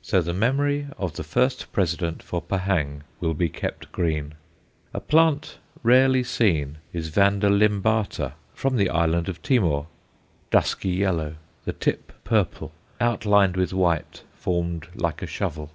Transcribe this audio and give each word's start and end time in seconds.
So 0.00 0.22
the 0.22 0.32
memory 0.32 0.86
of 0.96 1.14
the 1.16 1.24
first 1.24 1.72
President 1.72 2.22
for 2.22 2.40
Pahang 2.40 3.02
will 3.18 3.34
be 3.34 3.48
kept 3.48 3.90
green. 3.90 4.34
A 4.94 5.00
plant 5.00 5.58
rarely 5.82 6.22
seen 6.22 6.78
is 6.92 7.08
V. 7.08 7.20
limbata 7.20 8.34
from 8.54 8.76
the 8.76 8.88
island 8.90 9.28
of 9.28 9.42
Timor 9.42 9.88
dusky 10.52 10.90
yellow, 10.90 11.34
the 11.64 11.72
tip 11.72 12.12
purple, 12.22 12.70
outlined 13.00 13.56
with 13.56 13.72
white, 13.74 14.22
formed 14.36 14.86
like 14.94 15.20
a 15.20 15.26
shovel. 15.26 15.72